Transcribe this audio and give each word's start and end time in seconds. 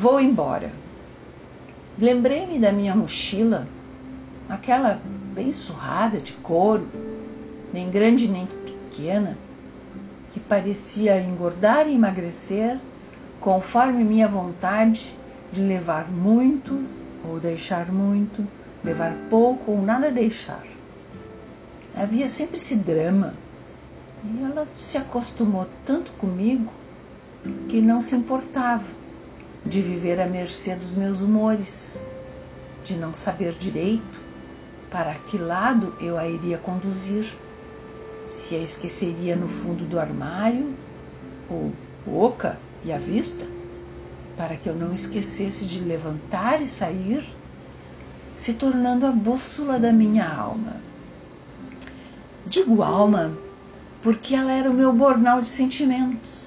Vou 0.00 0.18
embora. 0.18 0.72
Lembrei-me 1.98 2.58
da 2.58 2.72
minha 2.72 2.96
mochila, 2.96 3.68
aquela 4.48 4.98
bem 5.34 5.52
surrada 5.52 6.16
de 6.16 6.32
couro, 6.32 6.88
nem 7.70 7.90
grande 7.90 8.26
nem 8.26 8.46
pequena, 8.46 9.36
que 10.30 10.40
parecia 10.40 11.20
engordar 11.20 11.86
e 11.86 11.96
emagrecer 11.96 12.80
conforme 13.40 14.02
minha 14.02 14.26
vontade 14.26 15.14
de 15.52 15.60
levar 15.60 16.10
muito 16.10 16.82
ou 17.22 17.38
deixar 17.38 17.92
muito, 17.92 18.48
levar 18.82 19.14
pouco 19.28 19.72
ou 19.72 19.82
nada 19.82 20.10
deixar. 20.10 20.64
Havia 21.94 22.26
sempre 22.26 22.56
esse 22.56 22.76
drama 22.76 23.34
e 24.24 24.44
ela 24.44 24.66
se 24.74 24.96
acostumou 24.96 25.66
tanto 25.84 26.10
comigo 26.12 26.72
que 27.68 27.82
não 27.82 28.00
se 28.00 28.16
importava 28.16 28.98
de 29.64 29.80
viver 29.80 30.20
à 30.20 30.26
mercê 30.26 30.74
dos 30.74 30.94
meus 30.94 31.20
humores, 31.20 32.00
de 32.84 32.96
não 32.96 33.12
saber 33.12 33.52
direito 33.52 34.20
para 34.90 35.14
que 35.14 35.38
lado 35.38 35.94
eu 36.00 36.18
a 36.18 36.26
iria 36.26 36.58
conduzir, 36.58 37.36
se 38.28 38.56
a 38.56 38.58
esqueceria 38.58 39.36
no 39.36 39.48
fundo 39.48 39.84
do 39.84 39.98
armário 39.98 40.74
ou 41.48 41.72
oca 42.06 42.58
e 42.84 42.92
à 42.92 42.98
vista, 42.98 43.46
para 44.36 44.56
que 44.56 44.68
eu 44.68 44.74
não 44.74 44.92
esquecesse 44.92 45.66
de 45.66 45.80
levantar 45.80 46.60
e 46.60 46.66
sair, 46.66 47.24
se 48.36 48.54
tornando 48.54 49.06
a 49.06 49.12
bússola 49.12 49.78
da 49.78 49.92
minha 49.92 50.26
alma. 50.26 50.76
Digo 52.46 52.82
alma 52.82 53.36
porque 54.02 54.34
ela 54.34 54.52
era 54.52 54.70
o 54.70 54.74
meu 54.74 54.92
bornal 54.92 55.40
de 55.40 55.46
sentimentos. 55.46 56.46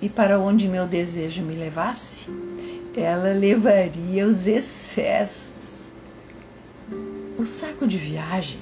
E 0.00 0.08
para 0.08 0.38
onde 0.38 0.68
meu 0.68 0.86
desejo 0.86 1.42
me 1.42 1.54
levasse, 1.54 2.30
ela 2.96 3.32
levaria 3.32 4.26
os 4.26 4.46
excessos. 4.46 5.90
O 7.38 7.44
saco 7.44 7.86
de 7.86 7.98
viagem 7.98 8.60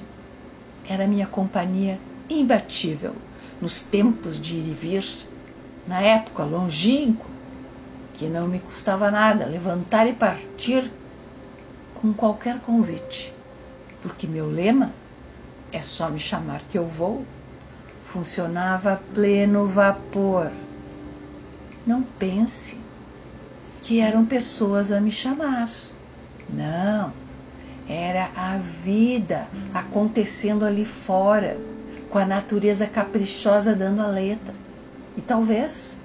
era 0.87 1.07
minha 1.07 1.27
companhia 1.27 1.99
imbatível 2.29 3.15
nos 3.61 3.83
tempos 3.83 4.39
de 4.39 4.55
ir 4.55 4.67
e 4.67 4.73
vir, 4.73 5.05
na 5.87 6.01
época 6.01 6.43
longínqua, 6.43 7.25
que 8.15 8.25
não 8.25 8.47
me 8.47 8.59
custava 8.59 9.09
nada 9.11 9.45
levantar 9.45 10.07
e 10.07 10.13
partir 10.13 10.91
com 11.93 12.13
qualquer 12.13 12.59
convite, 12.59 13.33
porque 14.01 14.27
meu 14.27 14.49
lema 14.49 14.91
é 15.71 15.81
só 15.81 16.09
me 16.09 16.19
chamar 16.19 16.61
que 16.69 16.77
eu 16.77 16.85
vou 16.85 17.25
funcionava 18.05 18.93
a 18.93 18.97
pleno 18.97 19.67
vapor. 19.67 20.51
Não 21.85 22.01
pense 22.01 22.79
que 23.83 23.99
eram 23.99 24.25
pessoas 24.25 24.91
a 24.91 24.99
me 24.99 25.11
chamar. 25.11 25.69
Não, 26.49 27.13
era 27.87 28.31
a 28.35 28.57
vida 28.57 29.47
acontecendo 29.73 30.65
ali 30.65 30.83
fora, 30.85 31.57
com 32.09 32.17
a 32.17 32.25
natureza 32.25 32.87
caprichosa 32.87 33.75
dando 33.75 34.01
a 34.01 34.07
letra. 34.07 34.55
E 35.15 35.21
talvez 35.21 35.99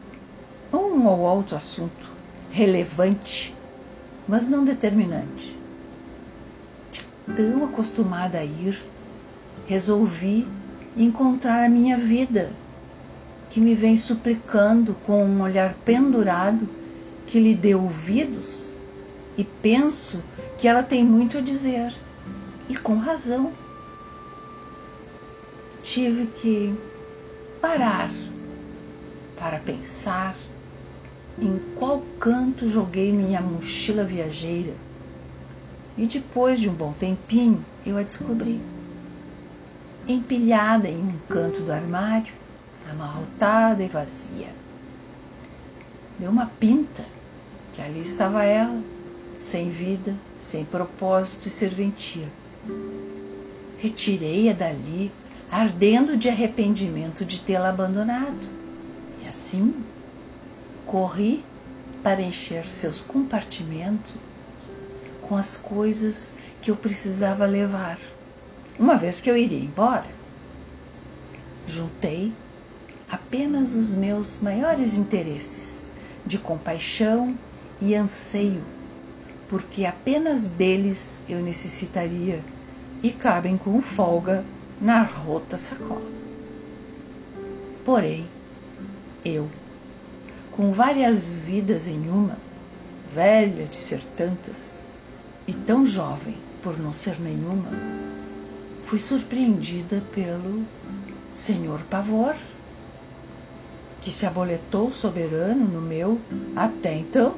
um 0.73 1.07
ou 1.07 1.21
outro 1.21 1.57
assunto 1.57 2.11
relevante, 2.51 3.57
mas 4.29 4.47
não 4.47 4.65
determinante. 4.65 5.59
Tão 7.37 7.65
acostumada 7.65 8.39
a 8.39 8.45
ir, 8.45 8.79
resolvi 9.67 10.47
encontrar 10.97 11.65
a 11.65 11.69
minha 11.69 11.97
vida, 11.97 12.51
que 13.51 13.61
me 13.61 13.75
vem 13.75 13.97
suplicando 13.97 14.95
com 15.05 15.25
um 15.25 15.43
olhar 15.43 15.75
pendurado 15.85 16.69
que 17.27 17.39
lhe 17.39 17.55
dê 17.55 17.75
ouvidos 17.75 18.71
e 19.37 19.45
penso 19.45 20.23
que 20.59 20.69
ela 20.69 20.83
tem 20.83 21.05
muito 21.05 21.39
a 21.39 21.41
dizer, 21.41 21.95
e 22.69 22.77
com 22.77 22.99
razão. 22.99 23.53
Tive 25.83 26.27
que 26.27 26.75
parar 27.61 28.11
para 29.39 29.59
pensar 29.59 30.37
em 31.41 31.59
qual 31.77 32.03
canto 32.19 32.69
joguei 32.69 33.11
minha 33.11 33.41
mochila 33.41 34.05
viajeira. 34.05 34.75
E 35.97 36.07
depois 36.07 36.61
de 36.61 36.69
um 36.69 36.75
bom 36.75 36.93
tempinho, 36.93 37.65
eu 37.85 37.97
a 37.97 38.03
descobri 38.03 38.61
empilhada 40.07 40.89
em 40.89 40.99
um 40.99 41.19
canto 41.29 41.63
do 41.63 41.73
armário, 41.73 42.33
amarrotada 42.89 43.83
e 43.83 43.89
vazia. 43.89 44.49
Deu 46.19 46.31
uma 46.31 46.47
pinta 46.47 47.05
que 47.73 47.81
ali 47.81 48.01
estava 48.01 48.45
ela, 48.45 48.83
sem 49.39 49.71
vida, 49.71 50.15
sem 50.39 50.65
propósito 50.65 51.49
e 51.49 51.51
serventia. 51.51 52.29
Retirei-a 53.79 54.53
dali, 54.53 55.11
ardendo 55.51 56.17
de 56.17 56.29
arrependimento 56.29 57.25
de 57.25 57.41
tê-la 57.41 57.71
abandonado. 57.71 58.49
E 59.23 59.27
assim, 59.27 59.75
corri 60.87 61.45
para 62.03 62.21
encher 62.21 62.69
seus 62.69 63.01
compartimentos 63.01 64.15
com 65.23 65.37
as 65.37 65.57
coisas 65.57 66.35
que 66.61 66.71
eu 66.71 66.77
precisava 66.77 67.47
levar 67.47 67.99
uma 68.81 68.97
vez 68.97 69.21
que 69.21 69.31
eu 69.31 69.37
iria 69.37 69.59
embora. 69.59 70.07
Juntei 71.67 72.33
apenas 73.11 73.75
os 73.75 73.93
meus 73.93 74.41
maiores 74.41 74.97
interesses 74.97 75.91
de 76.25 76.39
compaixão 76.39 77.37
e 77.81 77.95
anseio, 77.95 78.63
porque 79.49 79.85
apenas 79.85 80.47
deles 80.47 81.25
eu 81.29 81.41
necessitaria 81.41 82.45
e 83.03 83.11
cabem 83.11 83.59
com 83.59 83.81
folga 83.81 84.45
na 84.81 85.03
rota 85.03 85.57
sacola. 85.57 86.09
Porém, 87.85 88.29
eu, 89.25 89.51
com 90.53 90.73
várias 90.73 91.39
vidas 91.39 91.89
em 91.89 92.09
uma, 92.09 92.39
velha 93.11 93.67
de 93.67 93.77
ser 93.77 94.05
tantas 94.17 94.83
e 95.47 95.53
tão 95.53 95.85
jovem 95.85 96.37
por 96.63 96.79
não 96.79 96.93
ser 96.93 97.19
nenhuma, 97.19 97.71
fui 98.85 98.99
surpreendida 98.99 100.01
pelo 100.13 100.65
senhor 101.35 101.83
pavor, 101.85 102.37
que 104.01 104.11
se 104.11 104.27
aboletou 104.27 104.91
soberano 104.91 105.67
no 105.67 105.81
meu, 105.81 106.21
até 106.57 106.95
então, 106.95 107.35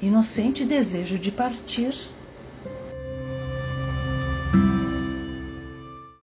inocente 0.00 0.64
desejo 0.64 1.18
de 1.18 1.30
partir 1.30 1.94